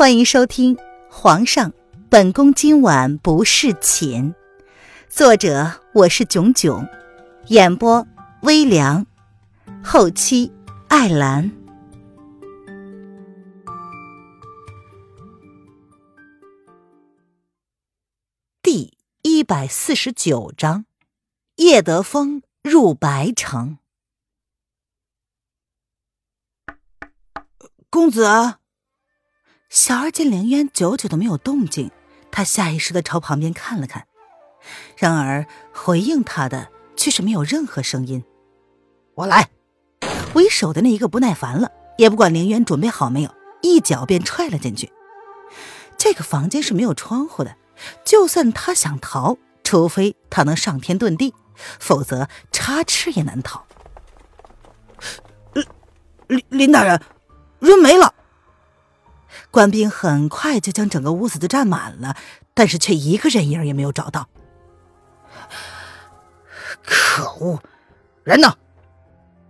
[0.00, 0.76] 欢迎收听
[1.10, 1.74] 《皇上，
[2.08, 4.32] 本宫今晚不侍寝》，
[5.10, 6.88] 作者我是囧囧，
[7.48, 8.06] 演播
[8.40, 9.04] 微凉，
[9.84, 10.50] 后期
[10.88, 11.52] 艾兰。
[18.62, 20.86] 第一百四十九章：
[21.56, 23.76] 叶德风入白城。
[27.90, 28.59] 公子。
[29.70, 31.92] 小二见凌渊久久都没有动静，
[32.32, 34.04] 他下意识的朝旁边看了看，
[34.96, 38.24] 然而回应他的却是没有任何声音。
[39.14, 39.48] 我来，
[40.34, 44.90] 为首的那一个不耐烦了，也不管凌渊准备好没有，一脚便踹了进去。
[45.96, 47.54] 这个房间是没有窗户的，
[48.04, 51.32] 就算他想逃，除非他能上天遁地，
[51.78, 53.64] 否则插翅也难逃。
[56.26, 57.00] 林林大人，
[57.60, 58.12] 人没了。
[59.50, 62.16] 官兵很快就将整个屋子都占满了，
[62.54, 64.28] 但是却一个人影也没有找到。
[66.84, 67.60] 可恶！
[68.22, 68.56] 人呢？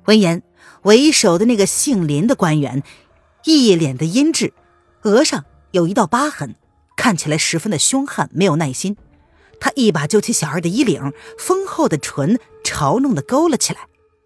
[0.06, 0.42] 闻言，
[0.82, 2.82] 为首的那个姓林的官员，
[3.44, 4.52] 一脸的阴鸷，
[5.02, 6.54] 额上有一道疤痕，
[6.96, 8.96] 看起来十分的凶悍，没有耐心。
[9.60, 13.80] 他一把揪起小二的衣领，丰厚的唇嘲弄的勾了起来，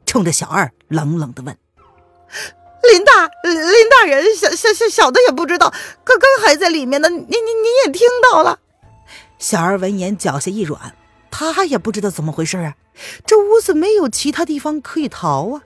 [0.07, 1.59] 冲着小二冷冷的问。
[2.93, 5.73] 林大林大人，小小小小的也不知道，
[6.05, 7.09] 刚刚还在里面呢。
[7.09, 8.59] 你你你也听到了。
[9.39, 10.95] 小二闻言脚下一软，
[11.31, 12.75] 他也不知道怎么回事啊。
[13.27, 15.63] 这屋子没有其他地方可以逃啊，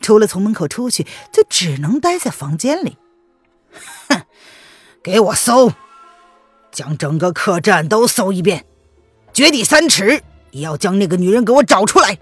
[0.00, 2.96] 除了从门口出去，就只能待在房间里。
[4.08, 4.22] 哼，
[5.02, 5.72] 给我搜，
[6.70, 8.64] 将整个客栈都搜一遍，
[9.32, 10.22] 掘地三尺
[10.52, 12.18] 也要将那个女人给我找出来。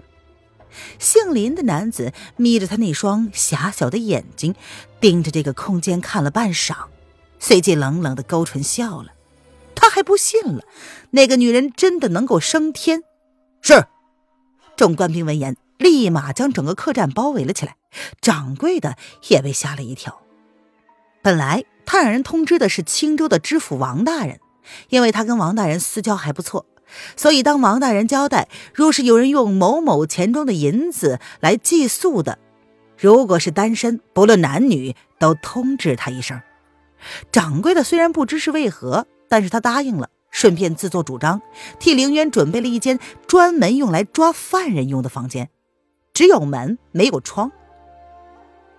[0.99, 4.55] 姓林的男子眯着他那双狭小的眼睛，
[4.99, 6.75] 盯着这个空间看了半晌，
[7.39, 9.13] 随即冷冷的勾唇笑了。
[9.75, 10.63] 他还不信了，
[11.11, 13.03] 那个女人真的能够升天？
[13.61, 13.85] 是。
[14.75, 17.75] 众官兵闻言，立马将整个客栈包围了起来。
[18.21, 18.95] 掌柜的
[19.27, 20.21] 也被吓了一跳。
[21.21, 24.39] 本来他让人通知的是青州的知府王大人，
[24.89, 26.65] 因为他跟王大人私交还不错。
[27.15, 32.37] 所以，当王大人交代，若是有人用某某钱庄的银子来寄宿的，
[32.97, 36.39] 如果是单身，不论男女，都通知他一声。
[37.31, 41.41] 掌柜的虽然不知是为何，但是他答应了，顺便自作主张，
[41.79, 45.49] 替凌渊准备了一间专门用来抓犯人用的房间，
[46.13, 47.51] 只有门没有窗。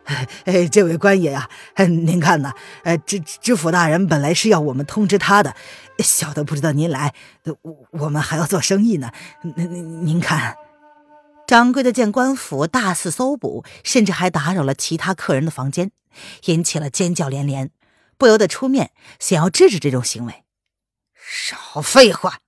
[0.44, 2.52] 哎，这位官爷呀，您看呐，
[2.82, 5.54] 呃，知知府大人本来是要我们通知他的，
[5.98, 7.14] 小的不知道您来，
[7.62, 9.12] 我我们还要做生意呢。
[9.56, 10.56] 您您看，
[11.46, 15.92] 掌柜的见官府大肆搜捕，甚至还打扰了其他客人的房间，
[16.46, 17.70] 引起了尖叫连连，
[18.18, 18.90] 不由得出面
[19.20, 20.42] 想要制止这种行为。
[21.14, 22.38] 少废话！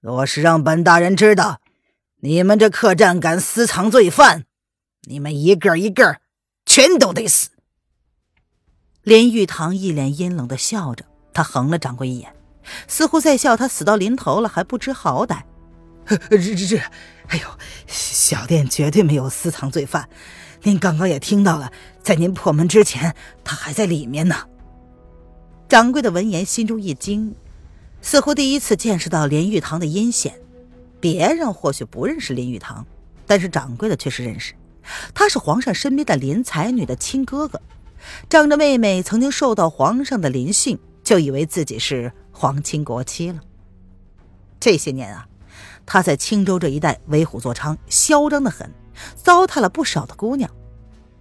[0.00, 1.60] 若是让本大人知道
[2.20, 4.44] 你们这客栈敢私藏罪犯，
[5.02, 6.18] 你们一个一个。
[6.76, 7.48] 全都得死！
[9.02, 12.36] 林玉堂一脸阴冷的笑着，他横了掌柜一眼，
[12.86, 15.40] 似乎在笑他死到临头了还不知好歹。
[16.06, 16.76] 这这这，
[17.28, 17.48] 哎呦，
[17.86, 20.06] 小店绝对没有私藏罪犯，
[20.64, 21.72] 您刚刚也听到了，
[22.02, 24.36] 在您破门之前，他还在里面呢。
[25.70, 27.34] 掌柜的闻言心中一惊，
[28.02, 30.38] 似乎第一次见识到林玉堂的阴险。
[31.00, 32.84] 别人或许不认识林玉堂，
[33.26, 34.52] 但是掌柜的却是认识。
[35.14, 37.60] 他是皇上身边的林才女的亲哥哥，
[38.28, 43.40] 仗着妹妹曾经受到皇上的临幸，就以为自己是皇亲国戚了。
[44.60, 45.26] 这些年啊，
[45.84, 48.70] 他在青州这一带为虎作伥，嚣张的很，
[49.14, 50.50] 糟蹋了不少的姑娘。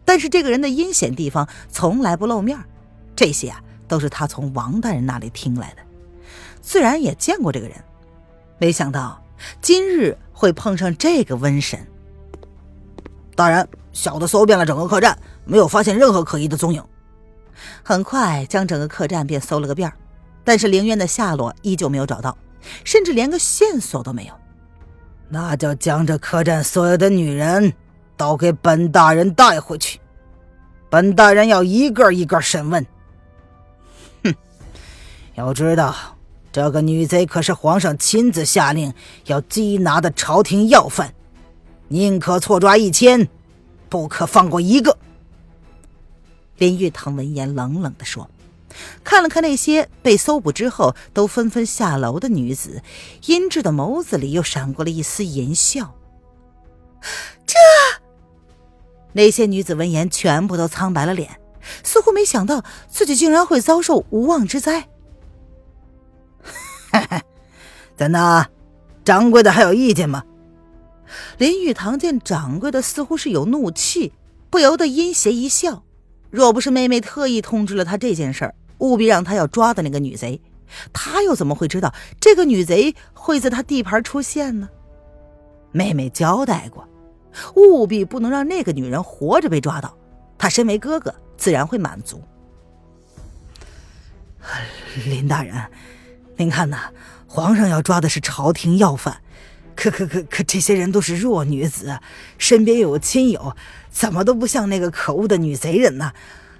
[0.06, 2.58] 但是这个人的阴险地方从来不露面，
[3.16, 5.82] 这些啊都是他从王大人那里听来的，
[6.62, 7.76] 自然也见过这个人。
[8.58, 9.22] 没想到
[9.62, 11.86] 今日会碰上这个瘟神。
[13.36, 16.82] 大人，小的搜遍了整个客栈，没有发现任何可疑的踪影。
[17.84, 19.92] 很快将整个客栈便搜了个遍，
[20.44, 22.38] 但是凌渊的下落依旧没有找到，
[22.84, 24.34] 甚至连个线索都没有。
[25.28, 27.74] 那就将这客栈所有的女人
[28.16, 30.00] 都给本大人带回去，
[30.90, 32.86] 本大人要一个一个审问。
[34.24, 34.34] 哼，
[35.34, 35.96] 要知道，
[36.52, 38.94] 这个女贼可是皇上亲自下令
[39.26, 41.14] 要缉拿的朝廷要犯。
[41.88, 43.28] 宁可错抓一千，
[43.90, 44.98] 不可放过一个。
[46.58, 48.30] 林玉堂闻言冷冷的说，
[49.04, 52.82] 看了看那些被搜捕之后都纷纷下楼的女子，
[53.26, 55.94] 阴鸷的眸子里又闪过了一丝淫笑。
[57.46, 57.56] 这……
[59.14, 61.40] 那些女子闻言全部都苍白了脸，
[61.84, 64.88] 似乎没想到自己竟然会遭受无妄之灾。
[67.96, 68.50] 怎的，
[69.04, 70.24] 掌柜的还有意见吗？
[71.38, 74.14] 林玉堂见掌柜的似乎是有怒气，
[74.50, 75.84] 不由得阴邪一笑。
[76.30, 80.42] 若不是妹妹特意通知了他这件事儿，务必让他要抓的那个女贼，
[80.92, 84.68] 他又怎么会知道这个女贼会在他地盘出现呢？
[85.72, 86.88] 妹妹交代过，
[87.56, 89.96] 务必不能让那个女人活着被抓到。
[90.38, 92.22] 他身为哥哥，自然会满足。
[95.06, 95.56] 林大人，
[96.36, 96.90] 您看呐，
[97.26, 99.22] 皇上要抓的是朝廷要犯。
[99.76, 102.00] 可可可可，这些人都是弱女子，
[102.38, 103.56] 身边又有亲友，
[103.92, 106.14] 怎么都不像那个可恶的女贼人呢？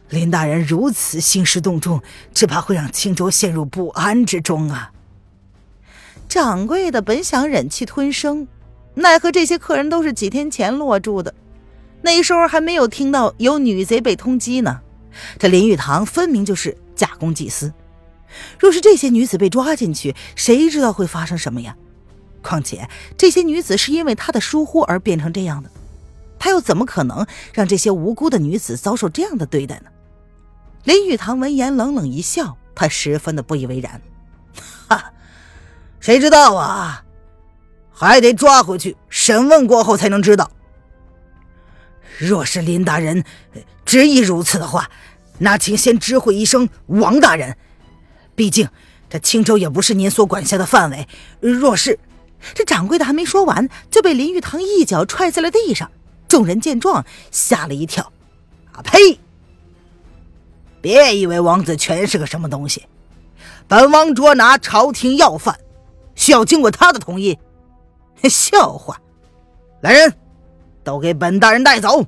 [0.10, 2.02] 林大人如此兴师动众，
[2.34, 4.92] 只怕会让青州陷入不安之中啊！
[6.28, 8.48] 掌柜的本想忍气吞声，
[8.94, 11.34] 奈何这些客人都是几天前落住的，
[12.02, 14.82] 那时候还没有听到有女贼被通缉呢。
[15.40, 17.74] 这林玉堂分明就是假公济私，
[18.60, 21.76] 若是这些女子被抓进去，谁知道会发生什么呀？
[22.46, 22.88] 况且
[23.18, 25.72] 这些女子是因为他的疏忽而变成这样的，
[26.38, 29.90] 他又怎么可能让这些无辜的女子遭受这样的对待呢？
[30.84, 34.00] 林玉堂闻言冷冷一笑，他十分的不以为然
[34.88, 35.12] ：“哈，
[36.00, 37.04] 谁知道啊？
[37.92, 40.52] 还得抓回去审问过后才能知道。
[42.20, 43.24] 若是林大人
[43.86, 44.92] 执意如此的话，
[45.40, 47.58] 那请先知会一声王大人。
[48.36, 48.70] 毕竟
[49.10, 51.08] 这青州也不是您所管辖的范围。
[51.40, 51.98] 若是……”
[52.54, 55.92] 这掌柜的还没说完，就被林玉堂一脚踹在了地上。
[56.28, 58.12] 众人见状，吓了一跳。
[58.74, 59.20] 啊呸！
[60.82, 62.86] 别以为王子权是个什么东西，
[63.68, 65.60] 本王捉拿朝廷要犯，
[66.14, 67.40] 需要经过他的同意？
[68.30, 69.00] 笑话！
[69.82, 70.14] 来人，
[70.84, 72.06] 都给本大人带走！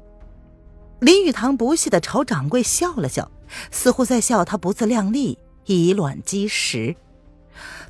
[0.99, 3.31] 林玉堂不屑的朝掌柜笑了笑，
[3.71, 6.95] 似乎在笑他不自量力，以卵击石。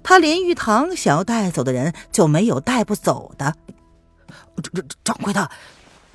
[0.03, 3.55] 他林玉堂想要带走的人，就没有带不走的。
[4.61, 5.49] 掌掌掌柜的，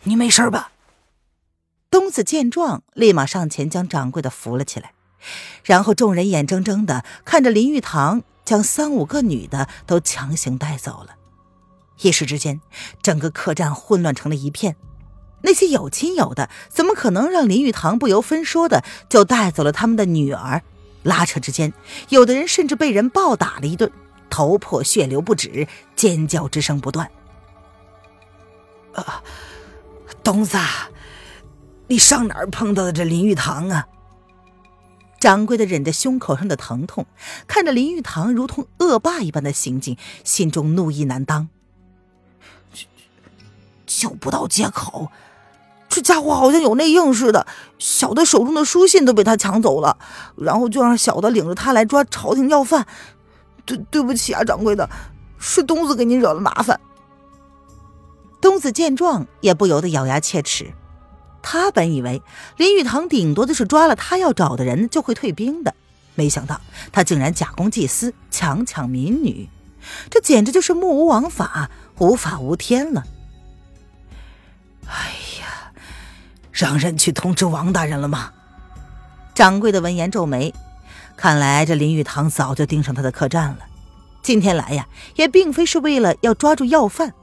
[0.04, 0.72] 你没事吧？
[1.90, 4.92] 东子见状，立马上前将掌柜的扶了起来。
[5.62, 11.16] 然后众人眼睁睁的看着林玉堂将三五个女的都强行带走了。
[12.00, 12.60] 一时之间，
[13.02, 14.74] 整个客栈混乱成了一片。
[15.42, 20.62] 那些有亲友的，怎么可能让林玉堂不由分说的就带走了他们的女儿？
[21.02, 21.72] 拉扯之间，
[22.08, 23.90] 有的人甚至被人暴打了一顿，
[24.30, 25.66] 头破血流不止，
[25.96, 27.10] 尖叫之声不断。
[28.94, 29.22] 啊，
[30.22, 30.58] 东子，
[31.88, 33.86] 你上哪儿碰到的这林玉堂啊？
[35.18, 37.06] 掌柜的忍着胸口上的疼痛，
[37.46, 41.48] 看着林玉堂如同恶霸一般的行径，心中怒意难当。
[43.86, 45.12] 就不到街口。
[45.94, 47.46] 这家伙好像有内应似的，
[47.78, 49.98] 小的手中的书信都被他抢走了，
[50.36, 52.86] 然后就让小的领着他来抓朝廷要犯。
[53.66, 54.88] 对，对不起啊，掌柜的，
[55.38, 56.80] 是东子给您惹了麻烦。
[58.40, 60.72] 东子见状也不由得咬牙切齿，
[61.42, 62.22] 他本以为
[62.56, 65.74] 林玉堂顶多就是抓了他要找的人就会退兵的，
[66.14, 66.58] 没想到
[66.90, 69.50] 他竟然假公济私，强抢民女，
[70.08, 73.04] 这简直就是目无王法，无法无天了。
[74.88, 75.18] 哎。
[76.62, 78.32] 让人去通知王大人了吗？
[79.34, 80.54] 掌柜的闻言皱眉，
[81.16, 83.66] 看来这林玉堂早就盯上他的客栈了。
[84.22, 87.14] 今天来呀，也并非是为了要抓住要犯，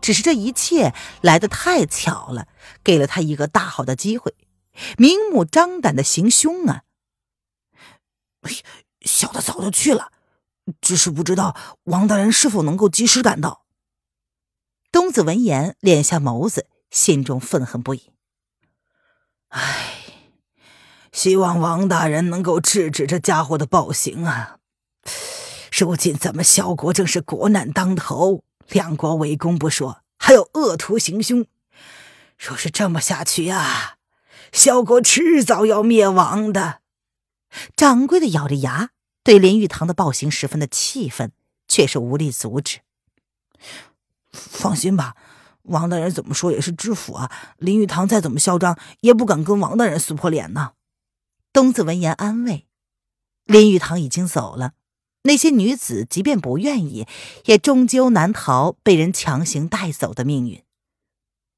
[0.00, 2.48] 只是这一切来的太巧了，
[2.82, 4.34] 给了他一个大好的机会，
[4.96, 6.82] 明目张胆的行凶啊！
[9.02, 10.10] 小的早就去了，
[10.80, 13.62] 只是不知道王大人是否能够及时赶到。
[14.90, 18.10] 东子闻言，敛下眸子，心中愤恨不已。
[19.48, 19.94] 唉，
[21.12, 24.58] 希望王大人能够制止这家伙的暴行啊！
[25.72, 31.46] 如今咱们萧国正是国难当头，两国围攻不说，还有恶徒行凶。
[32.36, 33.96] 若是这么下去呀，
[34.52, 36.80] 萧国迟早要灭亡的。
[37.74, 38.90] 掌柜的咬着牙，
[39.22, 41.32] 对林玉堂的暴行十分的气愤，
[41.66, 42.80] 却是无力阻止。
[44.30, 45.16] 放心吧。
[45.68, 50.72] 王大人怎么说也是知府啊，林玉堂再怎么嚣张，也不敢跟王大人撕破脸呢。
[51.52, 52.66] 东子闻言安慰，
[53.44, 54.72] 林玉堂已经走了，
[55.22, 57.06] 那些女子即便不愿意，
[57.46, 60.62] 也终究难逃被人强行带走的命运。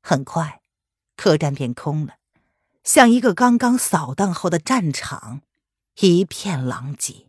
[0.02, 0.62] 很快，
[1.17, 2.14] 客栈便空了，
[2.85, 5.43] 像一个刚刚扫荡后的战场，
[6.00, 7.26] 一片狼藉。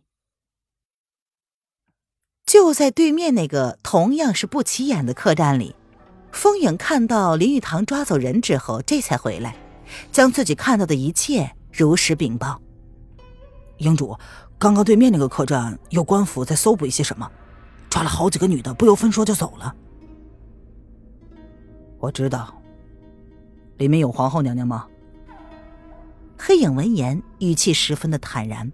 [2.46, 5.76] 就在对面那个同样是不起眼的客栈里。
[6.32, 9.54] 风影看到林玉堂抓走人之后，这才回来，
[10.10, 12.60] 将自己看到的一切如实禀报
[13.78, 14.18] ：“营主，
[14.58, 17.30] 刚刚对面那个客栈有官府在搜捕一些什么，
[17.88, 19.74] 抓了好几个女的，不由分说就走了。”
[22.00, 22.60] 我知道，
[23.76, 24.86] 里面有皇后娘娘吗？
[26.36, 28.72] 黑影闻言，语气十分的坦然，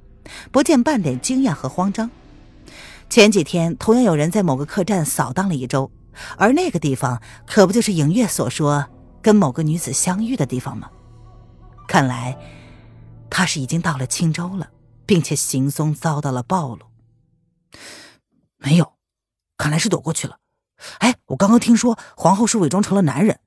[0.50, 2.10] 不见半点惊讶和慌张。
[3.10, 5.90] 前几天同样有人在某个客栈扫荡了一周，
[6.36, 8.88] 而那个地方可不就是影月所说
[9.22, 10.90] 跟某个女子相遇的地方吗？
[11.86, 12.38] 看来
[13.30, 14.70] 他是已经到了青州了，
[15.06, 16.86] 并且行踪遭到了暴露。
[18.56, 18.94] 没有，
[19.56, 20.38] 看来是躲过去了。
[20.98, 23.40] 哎，我刚刚听说皇后是伪装成了男人，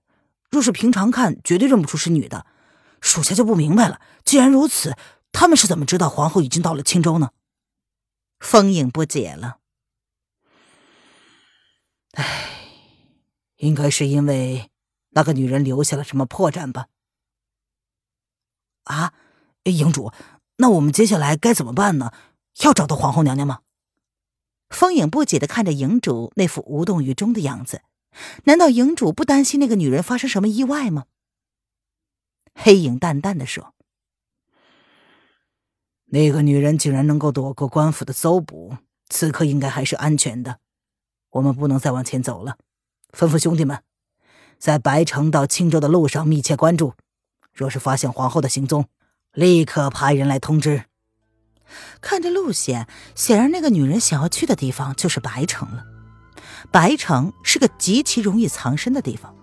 [0.50, 2.46] 若是平常看绝对认不出是女的。
[3.01, 4.96] 属下就不明白了，既然如此，
[5.32, 7.32] 他们是怎么知道皇后已经到了青州呢？
[8.40, 9.58] 风影不解了。
[12.13, 12.61] 唉，
[13.62, 14.72] 应该是因为
[15.10, 16.88] 那个女人留下了什么破绽吧？
[18.86, 19.13] 啊，
[19.65, 20.12] 营主，
[20.58, 22.12] 那我们接下来该怎么办呢？
[22.63, 23.62] 要找到皇后娘娘吗？
[24.70, 27.84] 风影不解的看着营主那副无动于衷的样子，
[28.46, 31.06] 难道营主不担心那个女人发生什么意外吗？
[32.56, 33.75] 黑影淡淡的说
[36.10, 38.77] ：“那个女人竟然能够躲过官府的搜捕，
[39.08, 40.60] 此刻应该还是安全的。
[41.30, 42.58] 我们不能再往前走了，
[43.12, 43.80] 吩咐兄弟们，
[44.58, 46.94] 在白城到青州的路上密切关注，
[47.53, 48.86] 若是发现皇后的行踪，
[49.34, 50.86] 立刻派人来通知。”
[52.01, 55.86] 看这路线，显然那个女人想要去的地方就是白城了。
[56.70, 59.34] 白城是个极其容易藏身的地方，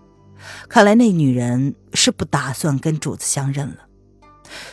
[0.69, 3.87] 看来那女人是不打算跟主子相认了。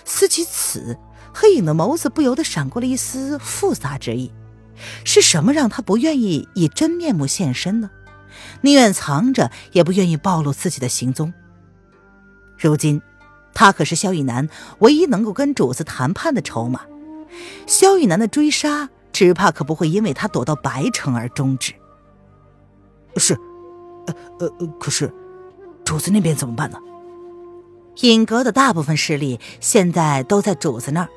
[0.05, 0.99] 思及此，
[1.35, 4.33] 黑影的眸子不由得闪过了一丝复杂之意。
[5.05, 7.91] 是什么让他不愿意以真面目现身呢？
[8.63, 11.33] 宁愿藏着，也不愿意暴露自己的行踪。
[12.59, 13.01] 如今，
[13.55, 14.49] 他可是萧逸南
[14.79, 16.81] 唯一能够跟主子谈判的筹码。
[17.67, 21.73] 萧雨南的追杀，只怕可不会因为他躲到白城而终止。
[23.17, 23.35] 是，
[24.07, 25.13] 呃呃，可是
[25.85, 26.79] 主子那边怎么办呢？
[28.01, 31.09] 尹阁的大部分势力现在都在主子那儿，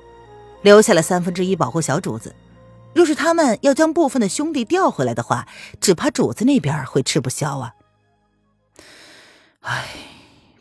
[0.62, 2.34] 留下了三分之一保护小主子。
[2.94, 5.48] 若是他们要将部分的兄弟调回来的话，
[5.80, 7.74] 只怕主子那边会吃不消啊。
[9.62, 9.88] 唉，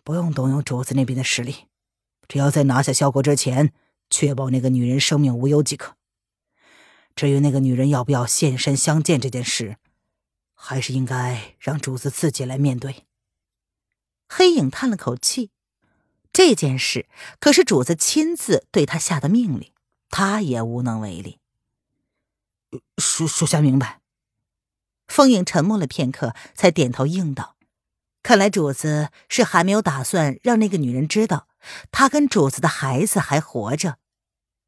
[0.05, 1.67] 不用动用主子那边的实力，
[2.29, 3.73] 只要在拿下萧国之前。
[4.11, 5.95] 确保那个女人生命无忧即可。
[7.15, 9.77] 至于那个女人要不要现身相见这件事，
[10.55, 13.05] 还是应该让主子自己来面对。
[14.27, 15.51] 黑影叹了口气，
[16.33, 17.07] 这件事
[17.39, 19.73] 可是主子亲自对他下的命令，
[20.09, 21.38] 他也无能为力。
[22.99, 24.01] 属属下明白。
[25.07, 27.57] 风影沉默了片刻，才点头应道
[28.23, 31.47] ：“看来主子是还没有打算让那个女人知道。”
[31.91, 33.99] 他跟主子的孩子还活着，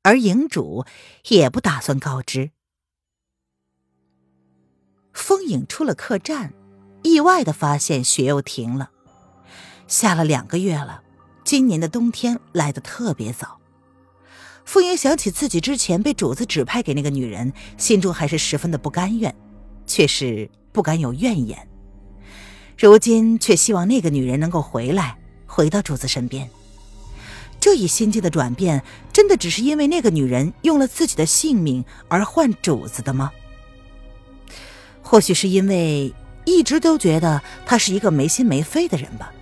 [0.02, 0.84] 而营主
[1.28, 2.50] 也不打算告知。
[5.12, 6.52] 风影出了客栈，
[7.04, 8.90] 意外的发现雪又停了，
[9.86, 11.04] 下了两个月了。
[11.44, 13.59] 今年的冬天来的特别早。
[14.70, 19.34] 傅莹想起自己之前被主子指派给那个女人，心中还是十分的不甘愿，
[19.84, 21.68] 却是不敢有怨言。
[22.78, 26.48] 如今却希望那个女人能够回来，回到主子身边。
[27.58, 33.32] 这一心境的转变，真的只是因为那个女人用了自己的性命而换主子的吗？
[35.02, 39.32] 或许是因为一直都觉得她是一个没心没肺的人吧，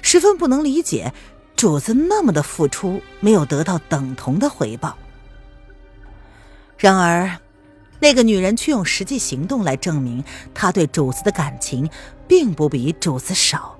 [0.00, 1.12] 十分不能理解
[1.56, 4.96] 主子那么的付出没有得到等同的回报。
[6.76, 7.38] 然而，
[7.98, 10.22] 那个女人却用实际行动来证明
[10.52, 11.88] 她对主子的感情
[12.28, 13.78] 并不比主子少。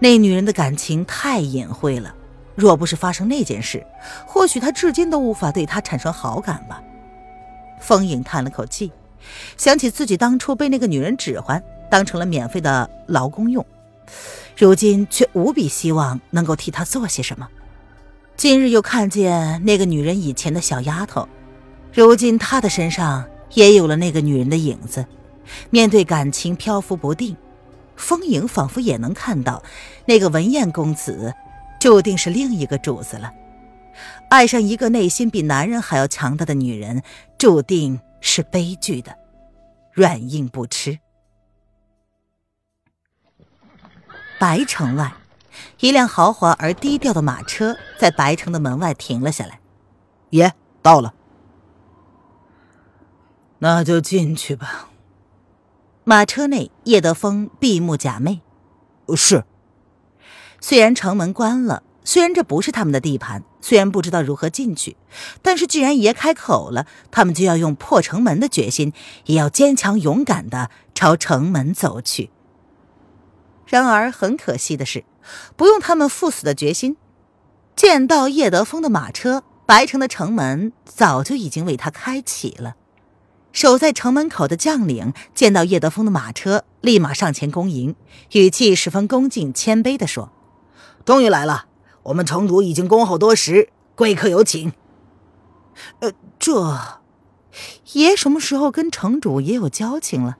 [0.00, 2.14] 那女人的感情太隐晦了。
[2.54, 3.82] 若不是发生那件事，
[4.26, 6.82] 或许他至今都无法对他产生好感吧。
[7.80, 8.92] 风影叹了口气，
[9.56, 13.64] 想起自己当初被那个女人指唤，当成了免费的劳工用，
[14.56, 17.48] 如今却无比希望能够替他做些什么。
[18.36, 21.28] 今日又看见那个女人以前的小丫头，
[21.92, 25.04] 如今她的身上也有了那个女人的影子。
[25.70, 27.36] 面对感情漂浮不定，
[27.96, 29.62] 风影仿佛也能看到
[30.06, 31.32] 那个文彦公子。
[31.78, 33.32] 注定是另一个主子了。
[34.30, 37.02] 爱上一个内心比男人还要强大的女人，
[37.36, 39.12] 注定是悲剧的。
[39.90, 40.98] 软硬不吃。
[44.42, 45.12] 白城外，
[45.78, 49.60] 一辆豪华而低调的马车在白城的门外停了下来。
[50.30, 51.14] 爷到了，
[53.60, 54.88] 那就进去吧。
[56.02, 58.40] 马车内，叶德峰闭目假寐。
[59.14, 59.44] 是。
[60.60, 64.96] 虽然城门关了，虽然这不是他们的地盘，虽然不知道如何进去，
[65.40, 68.92] 但是既然爷开口了，他们就要用破城门的决心，
[69.26, 72.30] 也要坚强勇敢的朝城门走去。
[73.72, 75.02] 然而很可惜的是，
[75.56, 76.98] 不用他们赴死的决心，
[77.74, 82.76] 见到叶德风的马车，白城的城门早就已经为他开启了。
[83.50, 87.96] 守在城门口的将领见到叶德风的马车，立马上前恭迎，
[88.32, 90.30] 语气十分恭敬谦卑地说
[91.06, 91.64] ：“终于来了，
[92.02, 94.70] 我们城主已经恭候多时，贵客有请。”
[96.00, 97.00] 呃，这
[97.94, 100.36] 爷什么时候跟城主也有交情了？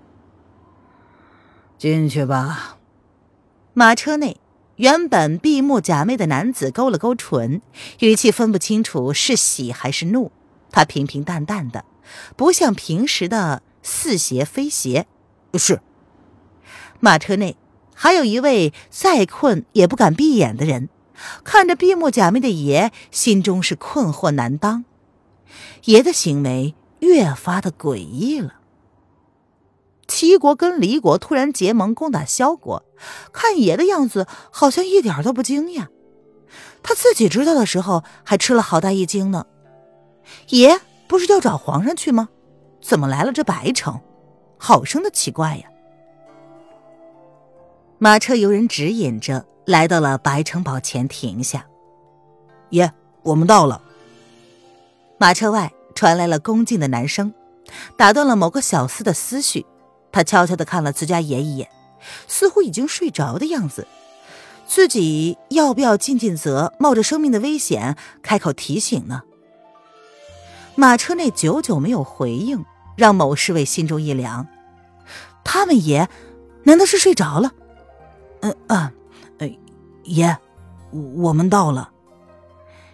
[1.78, 2.76] 进去吧。
[3.74, 4.36] 马车内，
[4.76, 7.62] 原本闭目假寐的男子勾了勾唇，
[8.00, 10.30] 语气分不清楚是喜还是怒。
[10.70, 11.86] 他平平淡淡的。
[12.36, 15.06] 不像平时的似邪非邪，
[15.54, 15.80] 是。
[17.00, 17.56] 马车内
[17.94, 20.90] 还有一位再困也不敢闭眼的人，
[21.42, 24.84] 看着闭目假寐的爷，心中是困惑难当。
[25.84, 28.56] 爷的行为越发的诡异了。
[30.12, 32.84] 齐国跟黎国突然结盟攻打萧国，
[33.32, 35.86] 看爷的样子好像一点都不惊讶。
[36.82, 39.46] 他自己知道的时候还吃了好大一惊呢。
[40.50, 40.78] 爷。
[41.08, 42.30] 不是要找皇上去吗？
[42.80, 44.00] 怎么来了这白城？
[44.56, 45.68] 好生的奇怪呀！
[47.98, 51.66] 马车由人指引着来到了白城堡前停下。
[52.70, 52.90] 爷，
[53.24, 53.82] 我们到了。
[55.18, 57.34] 马车外传来了恭敬的男声，
[57.98, 59.66] 打断了某个小厮的思绪。
[60.12, 61.68] 他悄悄的看了自家爷一眼，
[62.28, 63.86] 似乎已经睡着的样子。
[64.66, 69.22] 自己要不要尽尽责，冒着生命的危险开口提醒呢？
[70.74, 72.64] 马车内久久没有回应，
[72.96, 74.46] 让某侍卫心中一凉。
[75.44, 76.08] 他们爷
[76.62, 77.52] 难道是睡着了？
[78.40, 78.92] 嗯啊，
[79.38, 79.50] 呃，
[80.04, 80.38] 爷，
[80.92, 81.90] 我们到了。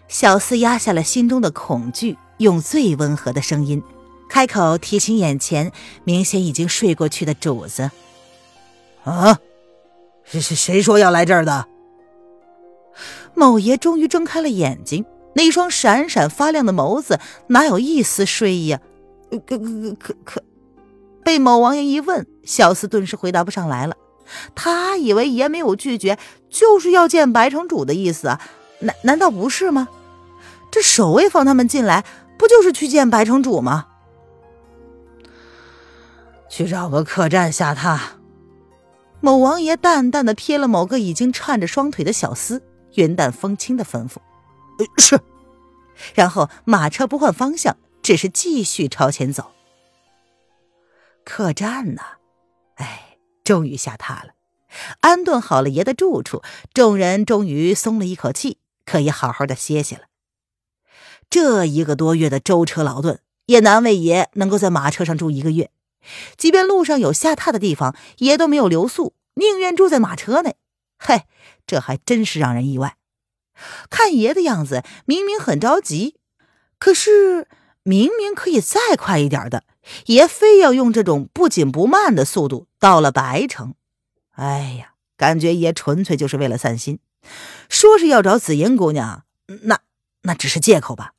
[0.09, 3.83] 小四压下了心中的恐惧，用最温和的声音
[4.29, 5.73] 开口提醒眼前
[6.05, 7.91] 明显已经睡过去的主子
[9.05, 9.39] ：“啊，
[10.25, 11.67] 是是谁说要来这儿的？”
[13.35, 15.05] 某爷终于睁开了眼睛。
[15.35, 18.81] 那双闪闪发亮的眸子哪有一丝睡意啊？
[19.47, 20.43] 可可可可，
[21.23, 23.97] 被某王爷一问，小厮顿时回答不上来了。
[24.57, 26.19] 他以为爷没有拒绝，
[26.51, 28.41] 就是要见白城主的意思啊？
[28.81, 29.89] 难难道不是吗？
[30.73, 32.05] 这守卫放他们进来，
[32.37, 33.87] 不就是去见白城主吗？
[36.49, 37.99] 去找个客栈下榻。
[39.21, 42.61] 某王爷淡淡的瞥了某个已经颤着双腿的小厮，
[42.95, 44.19] 云淡风轻的吩咐。
[44.97, 45.21] 是，
[46.15, 49.51] 然后马车不换方向，只是继续朝前走。
[51.25, 52.03] 客栈呢？
[52.77, 54.35] 哎，终于下榻了，
[55.01, 60.03] 安顿好了爷的住处，众人终于松了一口气，可以好好的歇歇了。
[61.29, 65.71] 这一个多月的舟车劳顿，也难为爷能够在马车上住一个月。
[66.37, 70.57] 即便路上有下榻的地方，爷都没有留宿，宁愿住在马车内。
[70.99, 71.25] 嘿，
[71.67, 72.97] 这还真是让人意外。
[73.91, 76.17] 看爷的样子，明明很着急，
[76.79, 77.49] 可是
[77.83, 79.65] 明明可以再快一点的，
[80.07, 83.75] 爷非要用这种不紧不慢的速度到了白城。
[84.33, 87.01] 哎呀，感觉爷纯粹就是为了散心。
[87.69, 89.25] 说是要找紫英姑娘，
[89.65, 89.81] 那
[90.23, 91.15] 那只是借口吧？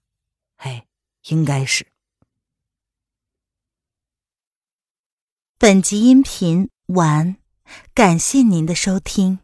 [0.58, 0.86] 哎，
[1.28, 1.88] 应该是。
[5.62, 7.36] 本集音频完，
[7.94, 9.40] 感谢您的收听。